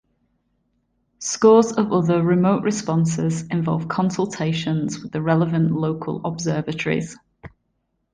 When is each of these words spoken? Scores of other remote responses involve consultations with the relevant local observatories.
Scores 1.19 1.73
of 1.73 1.91
other 1.93 2.23
remote 2.23 2.63
responses 2.63 3.43
involve 3.49 3.87
consultations 3.87 4.99
with 5.03 5.11
the 5.11 5.21
relevant 5.21 5.73
local 5.73 6.25
observatories. 6.25 7.15